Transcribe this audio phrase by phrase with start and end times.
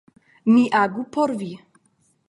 [0.53, 1.53] Mi agu por vi.